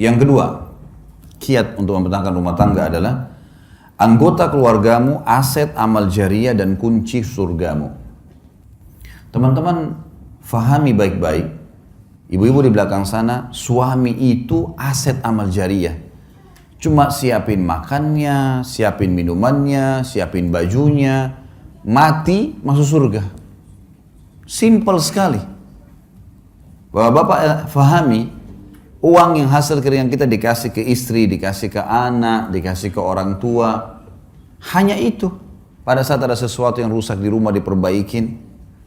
[0.00, 0.72] Yang kedua,
[1.36, 3.36] kiat untuk mempertahankan rumah tangga adalah
[4.00, 7.92] anggota keluargamu, aset amal jariah dan kunci surgamu.
[9.28, 10.00] Teman-teman
[10.40, 11.52] fahami baik-baik,
[12.32, 16.00] ibu-ibu di belakang sana, suami itu aset amal jariah.
[16.80, 21.39] Cuma siapin makannya, siapin minumannya, siapin bajunya,
[21.84, 23.22] mati masuk surga.
[24.44, 25.42] Simple sekali.
[26.90, 28.20] Bapak-bapak eh, fahami,
[28.98, 34.02] uang yang hasil keringan kita dikasih ke istri, dikasih ke anak, dikasih ke orang tua.
[34.74, 35.30] Hanya itu.
[35.80, 38.36] Pada saat ada sesuatu yang rusak di rumah diperbaikin,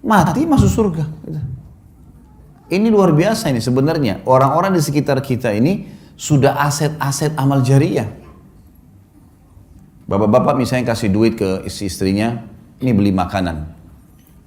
[0.00, 1.04] mati masuk surga.
[2.68, 4.24] Ini luar biasa ini sebenarnya.
[4.24, 8.08] Orang-orang di sekitar kita ini sudah aset-aset amal jariah.
[10.08, 12.40] Bapak-bapak misalnya kasih duit ke istri-istrinya,
[12.78, 13.78] ini beli makanan.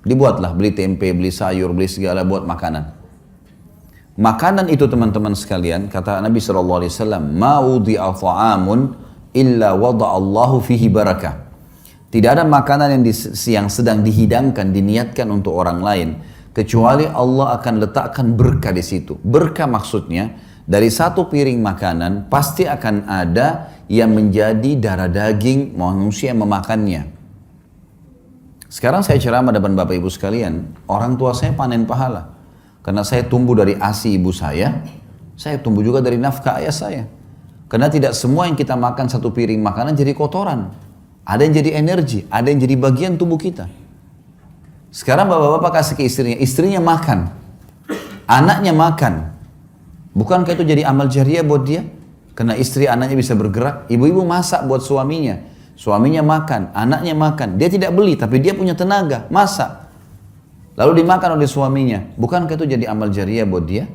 [0.01, 2.97] Dibuatlah, beli tempe, beli sayur, beli segala buat makanan.
[4.17, 6.89] Makanan itu teman-teman sekalian, kata Nabi SAW,
[7.21, 8.79] Ma'udhi'a ta'amun
[9.31, 11.47] illa wada'allahu fihi barakah.
[12.11, 13.13] Tidak ada makanan yang, di,
[13.47, 16.09] yang sedang dihidangkan, diniatkan untuk orang lain,
[16.51, 19.15] kecuali Allah akan letakkan berkah di situ.
[19.23, 20.35] Berkah maksudnya,
[20.67, 27.20] dari satu piring makanan pasti akan ada yang menjadi darah daging manusia yang memakannya.
[28.71, 32.31] Sekarang saya ceramah depan Bapak Ibu sekalian, orang tua saya panen pahala.
[32.79, 34.79] Karena saya tumbuh dari asi ibu saya,
[35.35, 37.03] saya tumbuh juga dari nafkah ayah saya.
[37.67, 40.71] Karena tidak semua yang kita makan satu piring makanan jadi kotoran.
[41.27, 43.67] Ada yang jadi energi, ada yang jadi bagian tubuh kita.
[44.87, 47.27] Sekarang bapak-bapak kasih ke istrinya, istrinya makan.
[48.23, 49.35] Anaknya makan.
[50.15, 51.83] Bukankah itu jadi amal jariah buat dia?
[52.39, 53.91] Karena istri anaknya bisa bergerak.
[53.91, 55.50] Ibu-ibu masak buat suaminya.
[55.81, 57.57] Suaminya makan, anaknya makan.
[57.57, 59.89] Dia tidak beli, tapi dia punya tenaga, masak.
[60.77, 62.05] Lalu dimakan oleh suaminya.
[62.21, 63.89] Bukankah itu jadi amal jariah buat dia?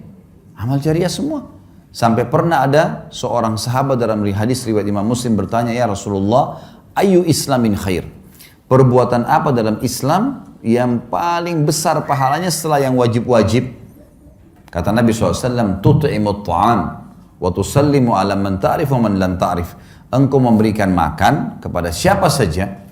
[0.58, 1.46] Amal jariah semua.
[1.94, 6.58] Sampai pernah ada seorang sahabat dalam hadis riwayat Imam Muslim bertanya, Ya Rasulullah,
[6.98, 8.02] ayu islamin khair?
[8.66, 13.62] Perbuatan apa dalam Islam yang paling besar pahalanya setelah yang wajib-wajib?
[14.75, 16.80] Kata Nabi SAW, tut'imut ta'am
[17.38, 22.87] wa tusallimu ala man ta'rif wa man lam ta'rif engkau memberikan makan kepada siapa saja.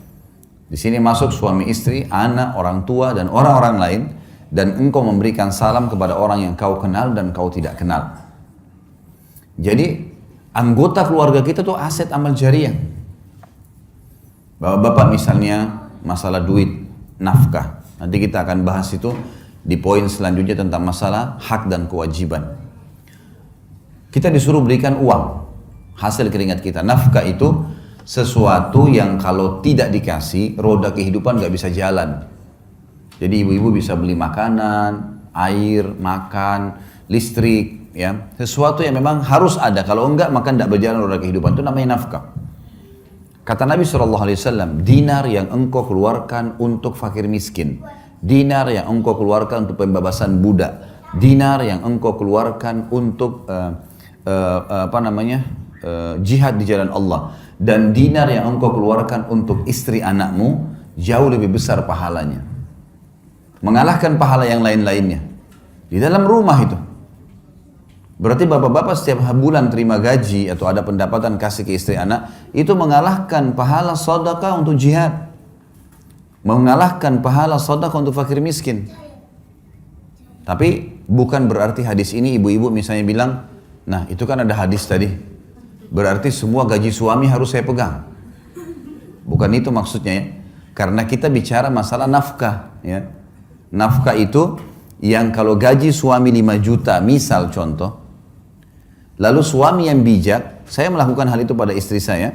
[0.64, 4.02] Di sini masuk suami istri, anak, orang tua, dan orang-orang lain.
[4.54, 8.14] Dan engkau memberikan salam kepada orang yang kau kenal dan kau tidak kenal.
[9.58, 10.14] Jadi
[10.54, 12.74] anggota keluarga kita tuh aset amal jariah.
[14.62, 16.70] Bapak-bapak misalnya masalah duit,
[17.18, 17.82] nafkah.
[17.98, 19.10] Nanti kita akan bahas itu
[19.66, 22.54] di poin selanjutnya tentang masalah hak dan kewajiban.
[24.14, 25.43] Kita disuruh berikan uang
[25.98, 26.82] hasil keringat kita.
[26.82, 27.64] Nafkah itu
[28.04, 32.28] sesuatu yang kalau tidak dikasih, roda kehidupan nggak bisa jalan.
[33.16, 36.76] Jadi ibu-ibu bisa beli makanan, air, makan,
[37.08, 39.86] listrik, ya sesuatu yang memang harus ada.
[39.86, 42.34] Kalau enggak maka tidak berjalan roda kehidupan itu namanya nafkah.
[43.44, 47.84] Kata Nabi SAW, dinar yang engkau keluarkan untuk fakir miskin,
[48.24, 50.80] dinar yang engkau keluarkan untuk pembebasan budak,
[51.20, 53.76] dinar yang engkau keluarkan untuk uh,
[54.24, 55.44] uh, apa namanya
[55.84, 61.52] uh, jihad di jalan Allah dan dinar yang engkau keluarkan untuk istri anakmu jauh lebih
[61.54, 62.42] besar pahalanya.
[63.64, 65.24] Mengalahkan pahala yang lain-lainnya.
[65.88, 66.76] Di dalam rumah itu.
[68.14, 73.56] Berarti bapak-bapak setiap bulan terima gaji atau ada pendapatan kasih ke istri anak, itu mengalahkan
[73.58, 75.34] pahala sedekah untuk jihad.
[76.46, 78.86] Mengalahkan pahala sedekah untuk fakir miskin.
[80.44, 83.30] Tapi bukan berarti hadis ini ibu-ibu misalnya bilang,
[83.88, 85.08] nah itu kan ada hadis tadi,
[85.94, 88.02] Berarti semua gaji suami harus saya pegang.
[89.22, 90.24] Bukan itu maksudnya ya.
[90.74, 93.06] Karena kita bicara masalah nafkah ya.
[93.70, 94.58] Nafkah itu
[94.98, 98.02] yang kalau gaji suami 5 juta misal contoh.
[99.22, 102.34] Lalu suami yang bijak, saya melakukan hal itu pada istri saya.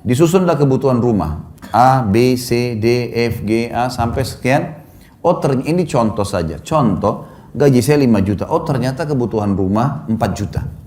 [0.00, 1.52] Disusunlah kebutuhan rumah.
[1.76, 4.80] A, B, C, D, F, G, A sampai sekian.
[5.20, 6.56] Oh ternyata ini contoh saja.
[6.64, 8.44] Contoh gaji saya 5 juta.
[8.48, 10.83] Oh ternyata kebutuhan rumah 4 juta.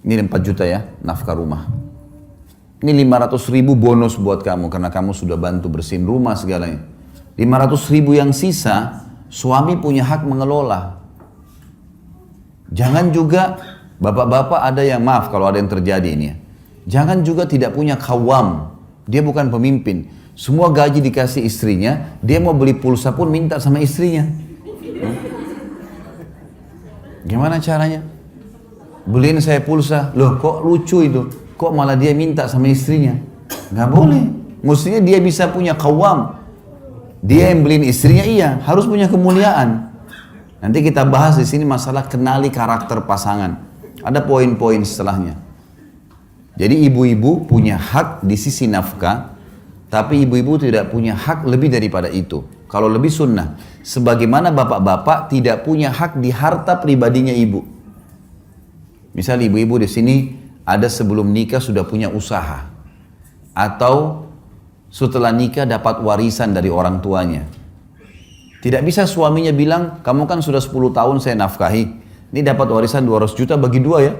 [0.00, 1.68] Ini 4 juta ya, nafkah rumah.
[2.80, 6.80] Ini 500 ribu bonus buat kamu karena kamu sudah bantu bersihin rumah segalanya.
[7.36, 10.96] 500 ribu yang sisa, suami punya hak mengelola.
[12.72, 13.60] Jangan juga
[14.00, 16.36] bapak-bapak ada yang maaf kalau ada yang terjadi ini ya.
[16.88, 18.72] Jangan juga tidak punya kawam.
[19.04, 20.08] Dia bukan pemimpin.
[20.32, 24.24] Semua gaji dikasih istrinya, dia mau beli pulsa pun minta sama istrinya.
[24.24, 25.16] Hmm?
[27.28, 28.00] Gimana caranya?
[29.06, 30.12] Beliin saya pulsa.
[30.16, 31.28] Loh kok lucu itu?
[31.56, 33.16] Kok malah dia minta sama istrinya?
[33.70, 34.24] Gak boleh.
[34.60, 36.36] Mestinya dia bisa punya kawam.
[37.20, 39.92] Dia yang beliin istrinya iya, harus punya kemuliaan.
[40.60, 43.60] Nanti kita bahas di sini masalah kenali karakter pasangan.
[44.00, 45.36] Ada poin-poin setelahnya.
[46.56, 49.32] Jadi ibu-ibu punya hak di sisi nafkah,
[49.88, 52.44] tapi ibu-ibu tidak punya hak lebih daripada itu.
[52.68, 57.64] Kalau lebih sunnah, sebagaimana bapak-bapak tidak punya hak di harta pribadinya ibu.
[59.10, 60.16] Misal ibu-ibu di sini
[60.62, 62.70] ada sebelum nikah sudah punya usaha,
[63.52, 64.26] atau
[64.90, 67.46] setelah nikah dapat warisan dari orang tuanya.
[68.60, 71.84] Tidak bisa suaminya bilang, kamu kan sudah 10 tahun saya nafkahi,
[72.30, 74.14] ini dapat warisan 200 juta bagi dua ya.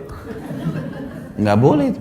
[1.39, 1.95] Nggak boleh.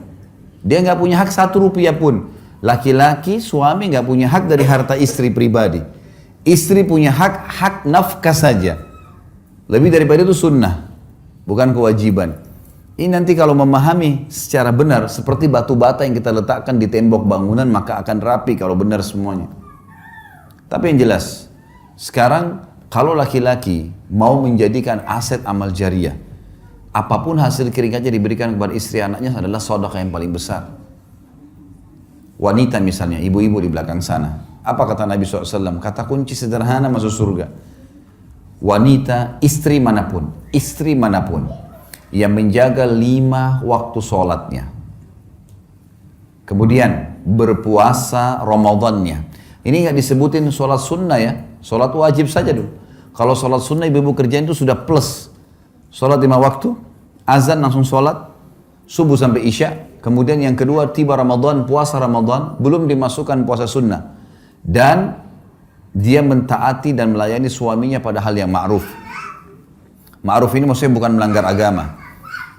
[0.66, 2.32] Dia nggak punya hak satu rupiah pun.
[2.60, 5.80] Laki-laki, suami nggak punya hak dari harta istri pribadi.
[6.44, 8.82] Istri punya hak, hak nafkah saja.
[9.70, 10.90] Lebih daripada itu sunnah,
[11.46, 12.49] bukan kewajiban.
[13.00, 17.64] Ini nanti kalau memahami secara benar seperti batu bata yang kita letakkan di tembok bangunan
[17.64, 19.48] maka akan rapi kalau benar semuanya.
[20.68, 21.48] Tapi yang jelas,
[21.96, 26.20] sekarang kalau laki-laki mau menjadikan aset amal jariah,
[26.92, 30.68] apa pun hasil keringatnya diberikan kepada istri anaknya adalah sodaka yang paling besar.
[32.36, 34.60] Wanita misalnya, ibu-ibu di belakang sana.
[34.60, 35.80] Apa kata Nabi SAW?
[35.80, 37.48] Kata kunci sederhana masuk surga.
[38.60, 41.48] Wanita, istri mana pun, istri mana pun,
[42.10, 44.64] yang menjaga lima waktu sholatnya.
[46.50, 49.30] Kemudian berpuasa Ramadannya.
[49.62, 52.74] Ini nggak disebutin sholat sunnah ya, sholat wajib saja dulu.
[53.14, 55.30] Kalau sholat sunnah ibu-ibu kerjaan itu sudah plus.
[55.94, 56.74] Sholat lima waktu,
[57.28, 58.34] azan langsung sholat,
[58.90, 60.00] subuh sampai isya.
[60.00, 64.16] Kemudian yang kedua tiba Ramadan, puasa Ramadan, belum dimasukkan puasa sunnah.
[64.64, 65.20] Dan
[65.92, 68.88] dia mentaati dan melayani suaminya pada hal yang ma'ruf.
[70.24, 71.99] Ma'ruf ini maksudnya bukan melanggar agama.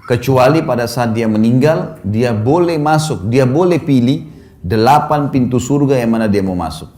[0.09, 4.27] Kecuali pada saat dia meninggal, dia boleh masuk, dia boleh pilih
[4.61, 6.89] delapan pintu surga yang mana dia mau masuk.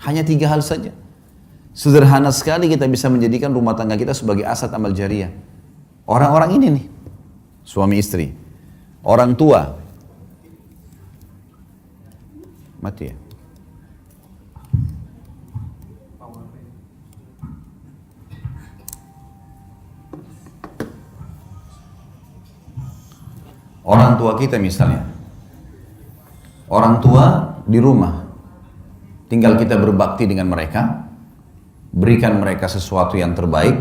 [0.00, 0.96] Hanya tiga hal saja.
[1.76, 5.30] Sederhana sekali kita bisa menjadikan rumah tangga kita sebagai aset amal jariah.
[6.08, 6.86] Orang-orang ini nih,
[7.62, 8.34] suami istri,
[9.06, 9.78] orang tua,
[12.82, 13.29] mati ya.
[24.20, 25.08] Tua kita misalnya.
[26.68, 28.28] Orang tua di rumah.
[29.32, 31.08] Tinggal kita berbakti dengan mereka.
[31.90, 33.74] Berikan mereka sesuatu yang terbaik.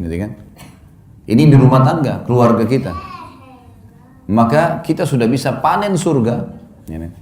[0.00, 0.30] Gitu kan?
[1.28, 2.90] Ini di rumah tangga, keluarga kita.
[4.32, 6.36] Maka kita sudah bisa panen surga.
[6.88, 7.12] Ya kan?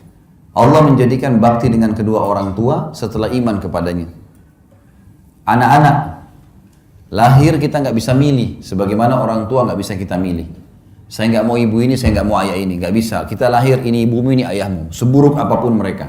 [0.51, 4.11] Allah menjadikan bakti dengan kedua orang tua setelah iman kepadanya.
[5.47, 5.97] Anak-anak,
[7.15, 10.60] lahir kita nggak bisa milih, sebagaimana orang tua nggak bisa kita milih.
[11.11, 13.27] Saya nggak mau ibu ini, saya nggak mau ayah ini, nggak bisa.
[13.27, 16.07] Kita lahir ini ibumu ini ayahmu, seburuk apa pun mereka.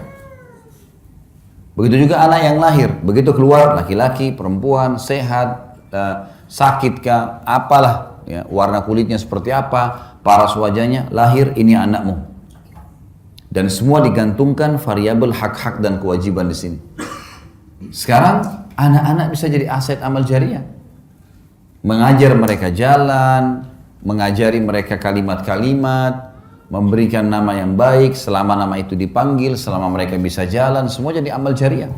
[1.73, 8.45] Begitu juga anak yang lahir, begitu keluar laki-laki, perempuan, sehat, uh, sakit kah, apalah, ya,
[8.45, 12.21] warna kulitnya seperti apa, paras wajahnya, lahir ini anakmu.
[13.49, 16.77] Dan semua digantungkan variabel hak-hak dan kewajiban di sini.
[17.89, 20.61] Sekarang anak-anak bisa jadi aset amal jariah.
[21.81, 23.70] Mengajar mereka jalan,
[24.01, 26.33] mengajari mereka kalimat-kalimat,
[26.67, 31.53] memberikan nama yang baik, selama nama itu dipanggil, selama mereka bisa jalan, semua jadi amal
[31.53, 31.91] jariah.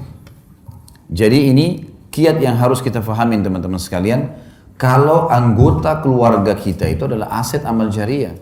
[1.09, 1.67] Jadi ini
[2.13, 4.33] kiat yang harus kita fahamin teman-teman sekalian,
[4.77, 8.33] kalau anggota keluarga kita itu adalah aset amal jariah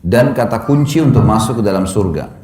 [0.00, 2.39] dan kata kunci untuk masuk ke dalam surga.